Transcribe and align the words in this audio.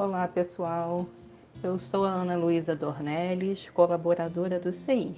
Olá 0.00 0.28
pessoal, 0.28 1.08
eu 1.60 1.76
sou 1.76 2.04
a 2.04 2.10
Ana 2.10 2.36
Luísa 2.36 2.76
Dornelles, 2.76 3.68
colaboradora 3.70 4.56
do 4.60 4.72
CI. 4.72 5.16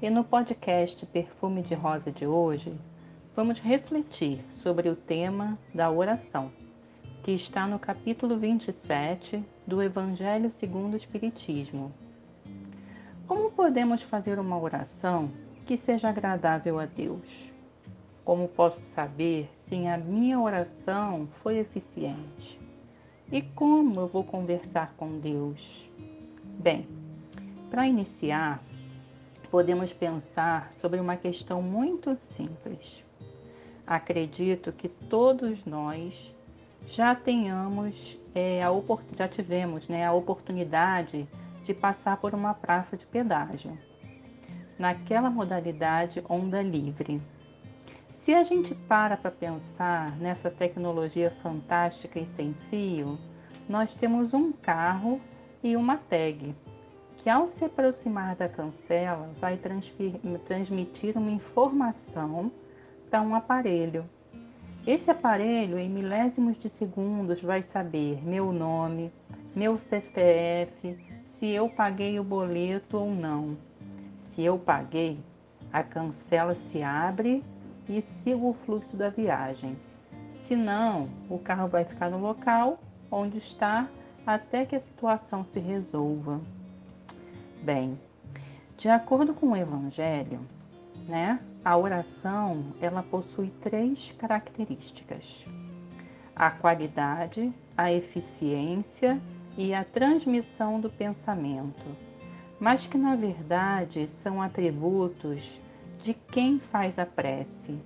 E 0.00 0.08
no 0.08 0.22
podcast 0.22 1.04
Perfume 1.06 1.60
de 1.60 1.74
Rosa 1.74 2.12
de 2.12 2.24
hoje, 2.24 2.72
vamos 3.34 3.58
refletir 3.58 4.44
sobre 4.48 4.88
o 4.88 4.94
tema 4.94 5.58
da 5.74 5.90
oração, 5.90 6.52
que 7.24 7.32
está 7.32 7.66
no 7.66 7.80
capítulo 7.80 8.38
27 8.38 9.44
do 9.66 9.82
Evangelho 9.82 10.52
segundo 10.52 10.94
o 10.94 10.96
Espiritismo. 10.96 11.92
Como 13.26 13.50
podemos 13.50 14.04
fazer 14.04 14.38
uma 14.38 14.56
oração 14.56 15.28
que 15.66 15.76
seja 15.76 16.10
agradável 16.10 16.78
a 16.78 16.86
Deus? 16.86 17.50
Como 18.24 18.46
posso 18.46 18.80
saber 18.94 19.50
se 19.66 19.84
a 19.88 19.98
minha 19.98 20.38
oração 20.38 21.26
foi 21.42 21.58
eficiente? 21.58 22.63
E 23.32 23.42
como 23.42 24.00
eu 24.00 24.06
vou 24.06 24.22
conversar 24.22 24.94
com 24.96 25.18
Deus? 25.18 25.88
Bem, 26.58 26.86
para 27.70 27.86
iniciar, 27.86 28.62
podemos 29.50 29.92
pensar 29.92 30.70
sobre 30.74 31.00
uma 31.00 31.16
questão 31.16 31.62
muito 31.62 32.14
simples. 32.16 33.02
Acredito 33.86 34.72
que 34.72 34.88
todos 34.88 35.64
nós 35.64 36.34
já 36.86 37.14
tenhamos 37.14 38.18
é, 38.34 38.62
a 38.62 38.68
já 39.16 39.28
tivemos 39.28 39.88
né, 39.88 40.04
a 40.04 40.12
oportunidade 40.12 41.26
de 41.62 41.72
passar 41.72 42.18
por 42.18 42.34
uma 42.34 42.52
praça 42.52 42.96
de 42.96 43.06
pedágio, 43.06 43.76
naquela 44.78 45.30
modalidade 45.30 46.22
onda 46.28 46.60
livre. 46.62 47.22
Se 48.24 48.32
a 48.32 48.42
gente 48.42 48.74
para 48.74 49.18
para 49.18 49.30
pensar 49.30 50.16
nessa 50.16 50.50
tecnologia 50.50 51.30
fantástica 51.42 52.18
e 52.18 52.24
sem 52.24 52.54
fio, 52.70 53.18
nós 53.68 53.92
temos 53.92 54.32
um 54.32 54.50
carro 54.50 55.20
e 55.62 55.76
uma 55.76 55.98
tag, 55.98 56.54
que 57.18 57.28
ao 57.28 57.46
se 57.46 57.66
aproximar 57.66 58.34
da 58.34 58.48
cancela 58.48 59.28
vai 59.38 59.58
transmitir 60.46 61.18
uma 61.18 61.30
informação 61.30 62.50
para 63.10 63.20
um 63.20 63.34
aparelho. 63.34 64.08
Esse 64.86 65.10
aparelho, 65.10 65.78
em 65.78 65.90
milésimos 65.90 66.58
de 66.58 66.70
segundos, 66.70 67.42
vai 67.42 67.62
saber 67.62 68.26
meu 68.26 68.50
nome, 68.54 69.12
meu 69.54 69.76
CPF, 69.76 70.96
se 71.26 71.50
eu 71.50 71.68
paguei 71.68 72.18
o 72.18 72.24
boleto 72.24 72.96
ou 73.00 73.14
não. 73.14 73.54
Se 74.16 74.42
eu 74.42 74.58
paguei, 74.58 75.18
a 75.70 75.82
cancela 75.82 76.54
se 76.54 76.82
abre 76.82 77.44
e 77.88 78.00
siga 78.00 78.44
o 78.44 78.54
fluxo 78.54 78.96
da 78.96 79.08
viagem. 79.08 79.76
Se 80.42 80.54
não, 80.54 81.08
o 81.28 81.38
carro 81.38 81.68
vai 81.68 81.84
ficar 81.84 82.10
no 82.10 82.18
local 82.18 82.78
onde 83.10 83.38
está 83.38 83.88
até 84.26 84.64
que 84.64 84.74
a 84.74 84.80
situação 84.80 85.44
se 85.44 85.60
resolva. 85.60 86.40
Bem, 87.62 87.98
de 88.76 88.88
acordo 88.88 89.32
com 89.32 89.52
o 89.52 89.56
Evangelho, 89.56 90.40
né, 91.08 91.38
a 91.64 91.76
oração 91.76 92.64
ela 92.80 93.02
possui 93.02 93.50
três 93.62 94.12
características: 94.18 95.44
a 96.34 96.50
qualidade, 96.50 97.52
a 97.76 97.92
eficiência 97.92 99.20
e 99.56 99.72
a 99.72 99.84
transmissão 99.84 100.80
do 100.80 100.90
pensamento, 100.90 101.84
mas 102.58 102.86
que 102.86 102.98
na 102.98 103.14
verdade 103.16 104.08
são 104.08 104.42
atributos 104.42 105.58
de 106.04 106.12
quem 106.12 106.60
faz 106.60 106.98
a 106.98 107.06
prece. 107.06 107.80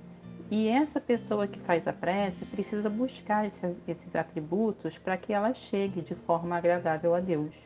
E 0.50 0.66
essa 0.66 1.00
pessoa 1.00 1.46
que 1.46 1.60
faz 1.60 1.86
a 1.86 1.92
prece 1.92 2.44
precisa 2.46 2.90
buscar 2.90 3.46
esses, 3.46 4.16
atributos 4.16 4.98
para 4.98 5.16
que 5.16 5.32
ela 5.32 5.54
chegue 5.54 6.02
de 6.02 6.16
forma 6.16 6.56
agradável 6.56 7.14
a 7.14 7.20
Deus. 7.20 7.64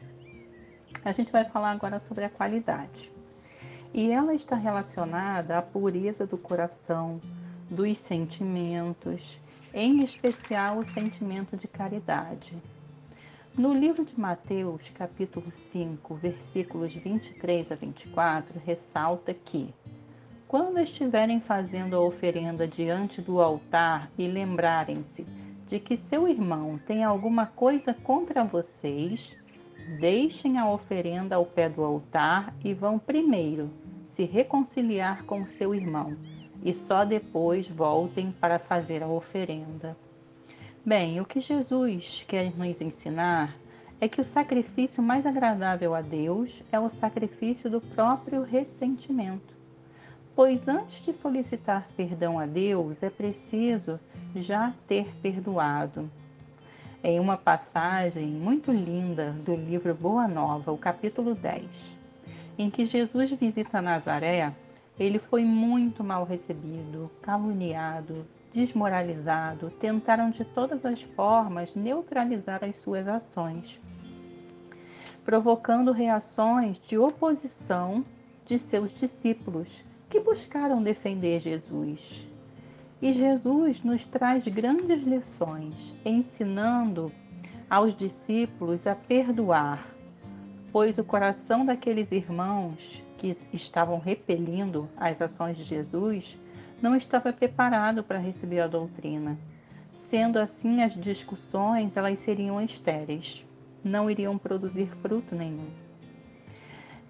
A 1.03 1.11
gente 1.11 1.33
vai 1.33 1.43
falar 1.47 1.71
agora 1.71 1.99
sobre 1.99 2.25
a 2.25 2.29
qualidade. 2.29 3.11
E 3.95 4.11
ela 4.11 4.35
está 4.35 4.55
relacionada 4.55 5.57
à 5.57 5.63
pureza 5.63 6.27
do 6.27 6.37
coração, 6.37 7.19
dos 7.71 7.97
sentimentos, 7.97 9.41
em 9.73 10.05
especial 10.05 10.77
o 10.77 10.85
sentimento 10.85 11.57
de 11.57 11.67
caridade. 11.67 12.55
No 13.57 13.73
livro 13.73 14.05
de 14.05 14.21
Mateus, 14.21 14.91
capítulo 14.91 15.51
5, 15.51 16.15
versículos 16.15 16.95
23 16.95 17.73
a 17.73 17.75
24, 17.75 18.61
ressalta 18.61 19.33
que 19.33 19.75
quando 20.53 20.79
estiverem 20.81 21.41
fazendo 21.41 21.97
a 21.97 22.01
oferenda 22.01 22.69
diante 22.69 23.23
do 23.23 23.41
altar 23.41 24.11
e 24.19 24.29
lembrarem-se 24.29 25.25
de 25.67 25.81
que 25.81 25.97
seu 25.97 26.29
irmão 26.29 26.79
tem 26.87 27.03
alguma 27.03 27.47
coisa 27.47 27.95
contra 27.95 28.45
vocês, 28.45 29.35
deixem 29.99 30.59
a 30.59 30.71
oferenda 30.71 31.37
ao 31.37 31.47
pé 31.47 31.71
do 31.71 31.83
altar 31.83 32.55
e 32.63 32.75
vão 32.75 32.99
primeiro 32.99 33.71
se 34.05 34.25
reconciliar 34.25 35.25
com 35.25 35.47
seu 35.47 35.75
irmão, 35.75 36.19
e 36.63 36.71
só 36.71 37.03
depois 37.03 37.67
voltem 37.67 38.31
para 38.39 38.59
fazer 38.59 39.03
a 39.03 39.09
oferenda. 39.09 39.97
Bem, 40.85 41.19
o 41.19 41.25
que 41.25 41.41
Jesus 41.41 42.27
quer 42.29 42.55
nos 42.55 42.83
ensinar 42.83 43.57
é 43.99 44.07
que 44.07 44.21
o 44.21 44.25
sacrifício 44.25 45.03
mais 45.03 45.25
agradável 45.25 45.95
a 45.95 46.03
Deus 46.03 46.63
é 46.71 46.79
o 46.79 46.91
sacrifício 46.91 47.71
do 47.71 47.81
próprio 47.81 48.43
ressentimento 48.43 49.62
pois 50.35 50.67
antes 50.67 51.03
de 51.03 51.13
solicitar 51.13 51.87
perdão 51.97 52.39
a 52.39 52.47
Deus 52.47 53.03
é 53.03 53.11
preciso 53.11 54.01
já 54.35 54.73
ter 54.87 55.07
perdoado. 55.21 56.11
Em 57.05 57.21
uma 57.21 57.37
passagem 57.37 58.27
muito 58.27 58.73
linda 58.73 59.33
do 59.45 59.55
livro 59.55 59.95
Boa 59.95 60.27
Nova, 60.27 60.73
o 60.73 60.79
capítulo 60.79 61.35
10, 61.35 61.99
em 62.57 62.71
que 62.71 62.87
Jesus 62.87 63.31
visita 63.33 63.83
Nazaré, 63.83 64.55
ele 64.99 65.19
foi 65.19 65.45
muito 65.45 66.05
mal 66.05 66.25
recebido, 66.25 67.11
caluniado, 67.21 68.25
desmoralizado, 68.53 69.71
tentaram 69.81 70.31
de 70.31 70.45
todas 70.45 70.85
as 70.85 71.03
formas 71.03 71.75
neutralizar 71.75 72.63
as 72.63 72.77
suas 72.77 73.09
ações, 73.09 73.81
provocando 75.25 75.93
reações 75.93 76.79
de 76.79 76.97
oposição 76.97 78.05
de 78.47 78.59
seus 78.59 78.93
discípulos 78.93 79.83
que 80.13 80.21
buscaram 80.21 80.83
defender 80.83 81.41
Jesus. 81.41 82.29
E 83.01 83.15
Jesus 83.15 83.83
nos 83.83 84.05
traz 84.05 84.47
grandes 84.47 85.01
lições, 85.07 85.95
ensinando 86.05 87.11
aos 87.71 87.97
discípulos 87.97 88.87
a 88.87 88.95
perdoar, 88.95 89.89
pois 90.71 90.99
o 90.99 91.05
coração 91.05 91.65
daqueles 91.65 92.13
irmãos 92.13 93.03
que 93.17 93.35
estavam 93.55 93.99
repelindo 93.99 94.87
as 94.99 95.23
ações 95.23 95.57
de 95.57 95.63
Jesus 95.63 96.39
não 96.83 96.95
estava 96.95 97.33
preparado 97.33 98.05
para 98.05 98.19
receber 98.19 98.61
a 98.61 98.67
doutrina. 98.67 99.39
Sendo 99.93 100.39
assim, 100.39 100.83
as 100.83 100.93
discussões 100.93 101.97
elas 101.97 102.19
seriam 102.19 102.61
estéreis, 102.61 103.47
não 103.83 104.11
iriam 104.11 104.37
produzir 104.37 104.89
fruto 105.01 105.35
nenhum 105.35 105.82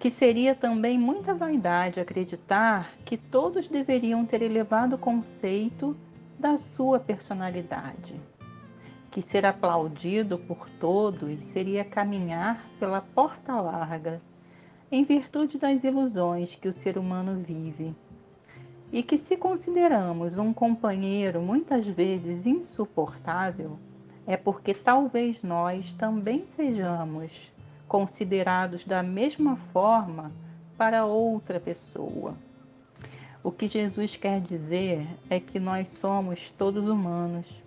que 0.03 0.09
seria 0.09 0.53
também 0.53 0.99
muita 0.99 1.33
vaidade 1.33 1.97
acreditar 1.97 2.91
que 3.05 3.15
todos 3.15 3.69
deveriam 3.69 4.25
ter 4.25 4.41
elevado 4.41 4.97
conceito 4.97 5.95
da 6.37 6.57
sua 6.57 6.99
personalidade. 6.99 8.19
Que 9.09 9.21
ser 9.21 9.45
aplaudido 9.45 10.37
por 10.37 10.69
todos 10.71 11.41
seria 11.45 11.85
caminhar 11.85 12.69
pela 12.77 12.99
porta 12.99 13.55
larga, 13.61 14.21
em 14.91 15.05
virtude 15.05 15.57
das 15.57 15.85
ilusões 15.85 16.53
que 16.53 16.67
o 16.67 16.73
ser 16.73 16.97
humano 16.97 17.41
vive. 17.41 17.95
E 18.91 19.01
que, 19.01 19.17
se 19.17 19.37
consideramos 19.37 20.35
um 20.35 20.51
companheiro 20.51 21.41
muitas 21.41 21.85
vezes 21.87 22.45
insuportável, 22.45 23.79
é 24.27 24.35
porque 24.35 24.73
talvez 24.73 25.41
nós 25.41 25.93
também 25.93 26.45
sejamos 26.45 27.52
considerados 27.93 28.83
da 28.83 29.03
mesma 29.03 29.55
forma 29.55 30.31
para 30.75 31.05
outra 31.05 31.59
pessoa. 31.59 32.33
O 33.43 33.51
que 33.51 33.67
Jesus 33.67 34.15
quer 34.15 34.41
dizer 34.41 35.07
é 35.29 35.39
que 35.39 35.59
nós 35.59 35.89
somos 35.89 36.49
todos 36.49 36.89
humanos, 36.89 37.61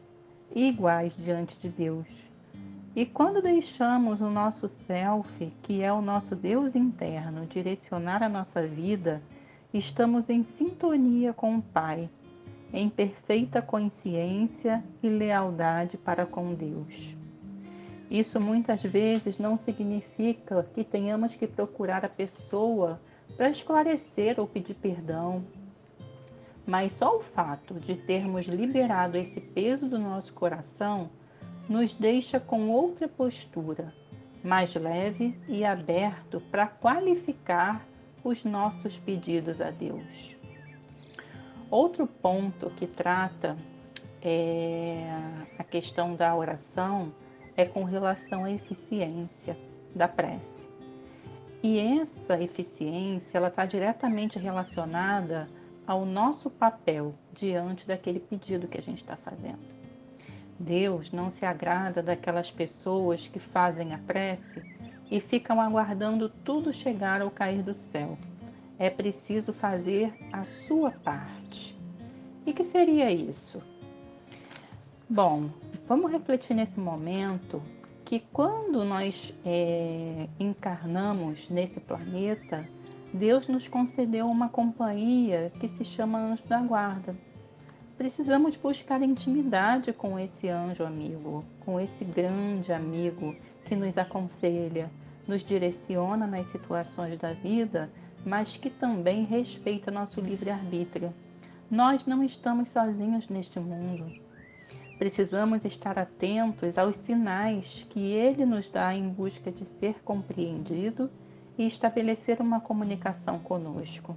iguais 0.53 1.15
diante 1.17 1.57
de 1.59 1.69
Deus. 1.69 2.25
E 2.97 3.07
quando 3.07 3.41
deixamos 3.41 4.21
o 4.21 4.29
nosso 4.29 4.67
self, 4.67 5.53
que 5.63 5.81
é 5.81 5.93
o 5.93 6.03
nosso 6.03 6.35
Deus 6.35 6.75
interno, 6.75 7.47
direcionar 7.47 8.21
a 8.21 8.29
nossa 8.29 8.67
vida, 8.67 9.23
estamos 9.73 10.29
em 10.29 10.43
sintonia 10.43 11.33
com 11.33 11.59
o 11.59 11.63
Pai, 11.63 12.11
em 12.73 12.89
perfeita 12.89 13.63
consciência 13.63 14.83
e 15.01 15.09
lealdade 15.09 15.97
para 15.97 16.27
com 16.27 16.53
Deus. 16.53 17.16
Isso 18.11 18.41
muitas 18.41 18.83
vezes 18.83 19.39
não 19.39 19.57
significa 19.57 20.69
que 20.73 20.85
tenhamos 20.85 21.35
que 21.35 21.47
procurar 21.47 22.05
a 22.05 22.09
pessoa 22.09 23.01
para 23.37 23.51
esclarecer 23.51 24.39
ou 24.39 24.47
pedir 24.47 24.75
perdão, 24.75 25.45
mas 26.65 26.93
só 26.93 27.17
o 27.17 27.21
fato 27.21 27.75
de 27.75 27.97
termos 27.97 28.47
liberado 28.47 29.17
esse 29.17 29.41
peso 29.41 29.89
do 29.89 29.99
nosso 29.99 30.33
coração 30.33 31.11
nos 31.69 31.95
deixa 31.95 32.39
com 32.39 32.69
outra 32.71 33.09
postura, 33.09 33.89
mais 34.43 34.73
leve 34.75 35.37
e 35.49 35.65
aberto 35.65 36.41
para 36.51 36.67
qualificar 36.67 37.85
os 38.23 38.45
nossos 38.45 38.99
pedidos 38.99 39.61
a 39.61 39.71
Deus. 39.71 40.37
Outro 41.69 42.07
ponto 42.07 42.71
que 42.71 42.87
trata 42.87 43.57
é, 44.23 45.09
a 45.59 45.65
questão 45.65 46.15
da 46.15 46.35
oração 46.35 47.13
é 47.57 47.65
com 47.65 47.85
relação 47.85 48.45
à 48.45 48.51
eficiência 48.51 49.57
da 49.95 50.07
prece. 50.07 50.69
E 51.63 51.79
essa 51.79 52.41
eficiência 52.41 53.39
ela 53.39 53.49
está 53.49 53.65
diretamente 53.65 54.39
relacionada 54.39 55.49
ao 55.87 56.05
nosso 56.05 56.51
papel 56.51 57.15
diante 57.33 57.87
daquele 57.87 58.21
pedido 58.21 58.69
que 58.69 58.79
a 58.79 58.83
gente 58.83 59.01
está 59.01 59.17
fazendo. 59.17 59.77
Deus 60.59 61.11
não 61.13 61.31
se 61.31 61.45
agrada 61.45 62.03
daquelas 62.03 62.51
pessoas 62.51 63.29
que 63.29 63.39
fazem 63.39 63.95
a 63.95 63.99
prece 63.99 64.63
e 65.11 65.21
ficam 65.21 65.61
aguardando 65.61 66.29
tudo 66.29 66.73
chegar 66.73 67.21
ao 67.21 67.31
cair 67.31 67.63
do 67.63 67.75
céu. 67.75 68.19
É 68.79 68.91
preciso 68.91 69.53
fazer 69.53 70.13
a 70.33 70.45
sua 70.45 70.91
parte. 70.91 71.77
E 72.45 72.53
que 72.53 72.63
seria 72.63 73.11
isso? 73.11 73.63
Bom, 75.09 75.49
vamos 75.87 76.11
refletir 76.11 76.53
nesse 76.53 76.81
momento 76.81 77.63
que 78.05 78.19
quando 78.33 78.85
nós 78.85 79.33
é, 79.45 80.29
encarnamos 80.37 81.49
nesse 81.49 81.79
planeta, 81.79 82.69
Deus 83.15 83.47
nos 83.47 83.69
concedeu 83.69 84.29
uma 84.29 84.49
companhia 84.49 85.53
que 85.61 85.69
se 85.69 85.85
chama 85.85 86.19
anjo 86.19 86.43
da 86.49 86.61
guarda. 86.61 87.15
Precisamos 87.97 88.57
buscar 88.57 89.01
intimidade 89.01 89.93
com 89.93 90.19
esse 90.19 90.49
anjo 90.49 90.83
amigo, 90.83 91.45
com 91.61 91.79
esse 91.79 92.05
grande 92.05 92.73
amigo 92.73 93.37
que 93.65 93.77
nos 93.77 93.97
aconselha, 93.97 94.91
nos 95.25 95.45
direciona 95.45 96.27
nas 96.27 96.49
situações 96.49 97.17
da 97.17 97.33
vida, 97.33 97.89
mas 98.25 98.57
que 98.57 98.71
também 98.71 99.25
respeita 99.25 99.89
nosso 99.89 100.21
livre-arbítrio. 100.21 101.15
Nós 101.71 102.05
não 102.07 102.25
estamos 102.25 102.71
sozinhos 102.71 103.29
neste 103.29 103.61
mundo. 103.61 104.26
Precisamos 104.99 105.67
estar 105.67 105.99
atentos 105.99 106.79
aos 106.79 106.97
sinais 106.97 107.87
que 107.91 108.01
ele 108.01 108.47
nos 108.47 108.71
dá 108.71 108.95
em 108.95 109.09
busca 109.09 109.53
de 109.53 109.67
ser 109.67 110.03
compreendido 110.03 111.11
e 111.59 111.67
estabelecer 111.67 112.41
uma 112.41 112.61
comunicação 112.61 113.39
conosco. 113.39 114.17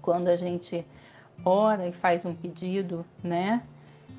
Quando 0.00 0.28
a 0.28 0.36
gente 0.36 0.86
ora 1.44 1.88
e 1.88 1.92
faz 1.92 2.24
um 2.24 2.34
pedido, 2.34 3.04
né? 3.22 3.62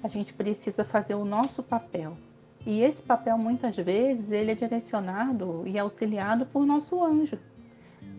A 0.03 0.09
gente 0.09 0.33
precisa 0.33 0.83
fazer 0.83 1.15
o 1.15 1.23
nosso 1.23 1.63
papel. 1.63 2.17
E 2.65 2.81
esse 2.81 3.01
papel 3.01 3.37
muitas 3.37 3.75
vezes 3.75 4.29
ele 4.31 4.51
é 4.51 4.55
direcionado 4.55 5.63
e 5.65 5.79
auxiliado 5.79 6.45
por 6.45 6.65
nosso 6.65 7.03
anjo. 7.03 7.39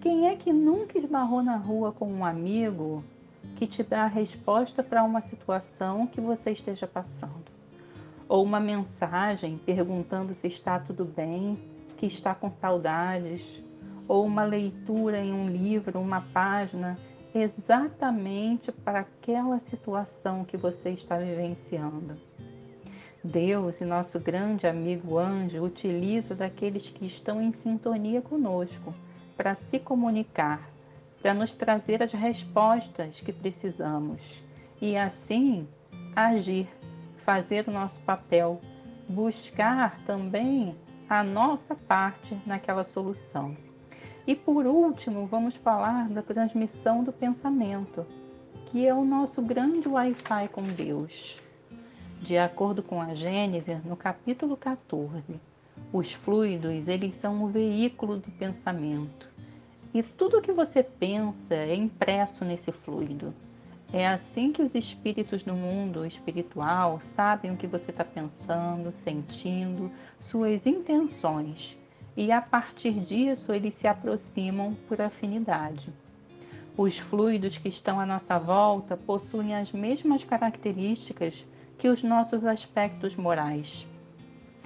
Quem 0.00 0.28
é 0.28 0.36
que 0.36 0.52
nunca 0.52 0.98
esbarrou 0.98 1.42
na 1.42 1.56
rua 1.56 1.92
com 1.92 2.10
um 2.10 2.24
amigo 2.24 3.04
que 3.56 3.66
te 3.66 3.82
dá 3.82 4.02
a 4.04 4.08
resposta 4.08 4.82
para 4.82 5.02
uma 5.02 5.20
situação 5.20 6.06
que 6.06 6.20
você 6.20 6.50
esteja 6.50 6.86
passando? 6.86 7.50
Ou 8.28 8.42
uma 8.42 8.60
mensagem 8.60 9.58
perguntando 9.58 10.34
se 10.34 10.46
está 10.48 10.78
tudo 10.78 11.04
bem, 11.04 11.58
que 11.96 12.06
está 12.06 12.34
com 12.34 12.50
saudades, 12.50 13.62
ou 14.08 14.24
uma 14.24 14.44
leitura 14.44 15.18
em 15.18 15.32
um 15.32 15.48
livro, 15.48 16.00
uma 16.00 16.20
página 16.20 16.98
exatamente 17.34 18.70
para 18.70 19.00
aquela 19.00 19.58
situação 19.58 20.44
que 20.44 20.56
você 20.56 20.90
está 20.90 21.16
vivenciando. 21.18 22.16
Deus 23.24 23.80
e 23.80 23.84
nosso 23.84 24.18
grande 24.18 24.66
amigo 24.66 25.16
anjo 25.16 25.62
utiliza 25.62 26.34
daqueles 26.34 26.88
que 26.88 27.06
estão 27.06 27.40
em 27.40 27.52
sintonia 27.52 28.20
conosco 28.20 28.92
para 29.36 29.54
se 29.54 29.78
comunicar, 29.78 30.68
para 31.22 31.32
nos 31.32 31.52
trazer 31.52 32.02
as 32.02 32.12
respostas 32.12 33.20
que 33.20 33.32
precisamos 33.32 34.42
e 34.80 34.96
assim 34.96 35.68
agir, 36.16 36.68
fazer 37.24 37.68
o 37.68 37.72
nosso 37.72 37.98
papel, 38.00 38.60
buscar 39.08 40.00
também 40.04 40.76
a 41.08 41.22
nossa 41.22 41.76
parte 41.76 42.36
naquela 42.44 42.82
solução. 42.82 43.56
E 44.26 44.34
por 44.34 44.66
último, 44.66 45.26
vamos 45.26 45.54
falar 45.54 46.08
da 46.08 46.22
transmissão 46.22 47.04
do 47.04 47.12
pensamento, 47.12 48.04
que 48.66 48.86
é 48.86 48.92
o 48.92 49.04
nosso 49.04 49.40
grande 49.40 49.88
Wi-Fi 49.88 50.48
com 50.48 50.62
Deus. 50.62 51.36
De 52.20 52.36
acordo 52.36 52.82
com 52.82 53.00
a 53.00 53.14
Gênese, 53.14 53.76
no 53.84 53.96
capítulo 53.96 54.56
14, 54.56 55.40
os 55.92 56.12
fluidos, 56.12 56.88
eles 56.88 57.14
são 57.14 57.44
o 57.44 57.48
veículo 57.48 58.16
do 58.16 58.30
pensamento. 58.32 59.31
E 59.94 60.02
tudo 60.02 60.40
que 60.40 60.52
você 60.52 60.82
pensa 60.82 61.54
é 61.54 61.74
impresso 61.74 62.44
nesse 62.44 62.72
fluido. 62.72 63.34
É 63.92 64.08
assim 64.08 64.52
que 64.52 64.62
os 64.62 64.74
espíritos 64.74 65.42
do 65.42 65.52
mundo 65.52 66.06
espiritual 66.06 66.98
sabem 67.00 67.52
o 67.52 67.56
que 67.56 67.66
você 67.66 67.90
está 67.90 68.04
pensando, 68.04 68.90
sentindo, 68.92 69.90
suas 70.18 70.66
intenções 70.66 71.76
e 72.16 72.30
a 72.30 72.40
partir 72.40 72.92
disso 72.92 73.52
eles 73.52 73.74
se 73.74 73.86
aproximam 73.86 74.74
por 74.88 75.00
afinidade. 75.00 75.92
Os 76.76 76.98
fluidos 76.98 77.58
que 77.58 77.68
estão 77.68 78.00
à 78.00 78.06
nossa 78.06 78.38
volta 78.38 78.96
possuem 78.96 79.54
as 79.54 79.72
mesmas 79.72 80.24
características 80.24 81.44
que 81.78 81.88
os 81.88 82.02
nossos 82.02 82.44
aspectos 82.44 83.14
morais. 83.14 83.86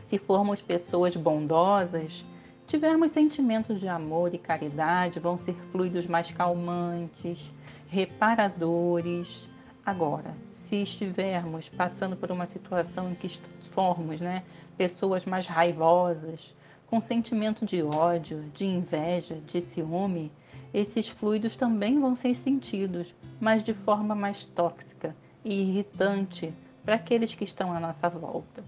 Se 0.09 0.19
formos 0.19 0.61
pessoas 0.61 1.17
bondosas, 1.17 2.25
tivermos 2.67 3.13
sentimentos 3.13 3.79
de 3.81 3.89
amor 3.89 4.35
e 4.35 4.39
caridade, 4.39 5.21
vão 5.21 5.39
ser 5.39 5.55
fluidos 5.71 6.07
mais 6.07 6.31
calmantes, 6.31 7.53
reparadores. 7.89 9.49
Agora, 9.85 10.35
se 10.53 10.77
estivermos 10.83 11.69
passando 11.69 12.17
por 12.17 12.31
uma 12.33 12.47
situação 12.47 13.11
em 13.11 13.15
que 13.15 13.29
formos 13.71 14.21
né, 14.21 14.43
pessoas 14.77 15.25
mais 15.25 15.47
raivosas, 15.47 16.55
com 16.87 17.01
sentimento 17.01 17.65
de 17.65 17.83
ódio, 17.83 18.45
de 18.55 18.65
inveja, 18.65 19.37
de 19.47 19.61
ciúme, 19.61 20.33
esses 20.75 21.09
fluidos 21.09 21.55
também 21.57 22.01
vão 22.01 22.15
ser 22.15 22.35
sentidos, 22.35 23.15
mas 23.41 23.63
de 23.63 23.75
forma 23.75 24.15
mais 24.15 24.45
tóxica 24.45 25.15
e 25.45 25.55
irritante 25.55 26.53
para 26.85 26.97
aqueles 26.97 27.35
que 27.35 27.45
estão 27.45 27.73
à 27.73 27.81
nossa 27.81 28.09
volta. 28.09 28.65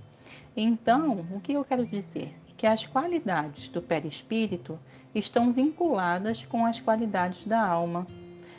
Então, 0.57 1.27
o 1.33 1.41
que 1.41 1.53
eu 1.53 1.65
quero 1.65 1.87
dizer? 1.87 2.35
Que 2.59 2.67
as 2.67 2.85
qualidades 2.85 3.69
do 3.69 3.81
perispírito 3.81 4.79
estão 5.15 5.53
vinculadas 5.53 6.45
com 6.45 6.67
as 6.67 6.79
qualidades 6.79 7.47
da 7.47 7.65
alma. 7.65 8.07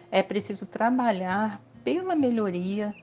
É 0.09 0.23
preciso 0.23 0.65
trabalhar 0.65 1.61
pela 1.83 2.15
melhoria, 2.15 2.95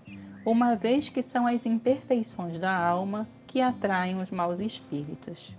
uma 0.44 0.74
vez 0.74 1.08
que 1.08 1.22
são 1.22 1.46
as 1.46 1.66
imperfeições 1.66 2.58
da 2.58 2.74
alma 2.74 3.28
que 3.46 3.60
atraem 3.60 4.20
os 4.20 4.30
maus 4.30 4.58
espíritos. 4.58 5.54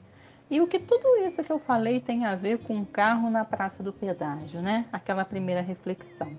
E 0.50 0.60
o 0.60 0.68
que 0.68 0.80
tudo 0.80 1.24
isso 1.26 1.44
que 1.44 1.52
eu 1.52 1.60
falei 1.60 2.00
tem 2.00 2.26
a 2.26 2.36
ver 2.36 2.58
com 2.58 2.82
o 2.82 2.86
carro 2.86 3.30
na 3.30 3.46
praça 3.46 3.84
do 3.84 3.94
pedágio, 3.94 4.60
né? 4.60 4.86
Aquela 4.92 5.24
primeira 5.24 5.62
reflexão. 5.62 6.32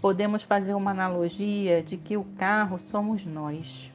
Podemos 0.00 0.44
fazer 0.44 0.74
uma 0.74 0.92
analogia 0.92 1.82
de 1.82 1.96
que 1.96 2.16
o 2.16 2.24
carro 2.36 2.78
somos 2.78 3.24
nós 3.24 3.90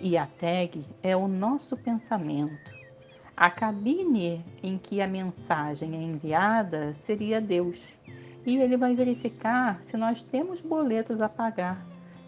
e 0.00 0.18
a 0.18 0.26
tag 0.26 0.84
é 1.02 1.16
o 1.16 1.28
nosso 1.28 1.76
pensamento. 1.76 2.79
A 3.40 3.48
cabine 3.48 4.44
em 4.62 4.76
que 4.76 5.00
a 5.00 5.06
mensagem 5.06 5.96
é 5.96 6.02
enviada 6.02 6.92
seria 6.92 7.40
Deus, 7.40 7.78
e 8.44 8.58
ele 8.58 8.76
vai 8.76 8.94
verificar 8.94 9.82
se 9.82 9.96
nós 9.96 10.20
temos 10.20 10.60
boletos 10.60 11.22
a 11.22 11.28
pagar, 11.30 11.82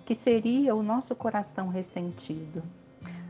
que 0.07 0.15
seria 0.15 0.75
o 0.75 0.83
nosso 0.83 1.15
coração 1.15 1.69
ressentido. 1.69 2.63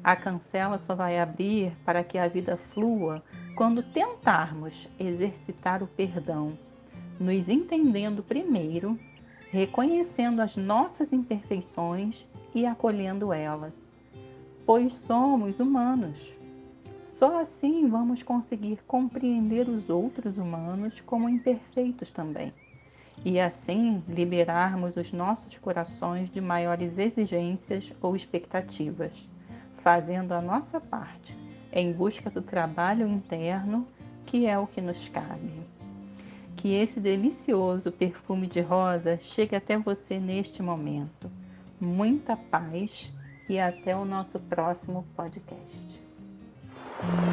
A 0.04 0.14
cancela 0.14 0.78
só 0.78 0.94
vai 0.94 1.18
abrir 1.18 1.76
para 1.84 2.04
que 2.04 2.18
a 2.18 2.28
vida 2.28 2.56
flua 2.56 3.20
quando 3.56 3.82
tentarmos 3.82 4.88
exercitar 4.96 5.82
o 5.82 5.88
perdão, 5.88 6.56
nos 7.18 7.48
entendendo 7.48 8.22
primeiro, 8.22 8.96
reconhecendo 9.50 10.40
as 10.40 10.56
nossas 10.56 11.12
imperfeições 11.12 12.24
e 12.54 12.64
acolhendo 12.64 13.32
elas, 13.32 13.74
pois 14.64 14.92
somos 14.92 15.58
humanos. 15.58 16.40
Só 17.22 17.38
assim 17.38 17.88
vamos 17.88 18.20
conseguir 18.20 18.80
compreender 18.84 19.68
os 19.68 19.88
outros 19.88 20.36
humanos 20.36 21.00
como 21.02 21.28
imperfeitos 21.28 22.10
também, 22.10 22.52
e 23.24 23.38
assim 23.38 24.02
liberarmos 24.08 24.96
os 24.96 25.12
nossos 25.12 25.56
corações 25.56 26.28
de 26.32 26.40
maiores 26.40 26.98
exigências 26.98 27.92
ou 28.02 28.16
expectativas 28.16 29.24
fazendo 29.84 30.32
a 30.32 30.42
nossa 30.42 30.80
parte 30.80 31.32
em 31.72 31.92
busca 31.92 32.28
do 32.28 32.42
trabalho 32.42 33.06
interno, 33.06 33.86
que 34.26 34.46
é 34.46 34.58
o 34.58 34.66
que 34.66 34.80
nos 34.80 35.08
cabe. 35.08 35.52
Que 36.56 36.74
esse 36.74 36.98
delicioso 36.98 37.92
perfume 37.92 38.48
de 38.48 38.60
rosa 38.60 39.16
chegue 39.22 39.54
até 39.54 39.78
você 39.78 40.18
neste 40.18 40.60
momento. 40.60 41.30
Muita 41.80 42.36
paz 42.36 43.12
e 43.48 43.60
até 43.60 43.94
o 43.94 44.04
nosso 44.04 44.40
próximo 44.40 45.06
podcast. 45.14 45.91
Mm-hmm. 47.04 47.31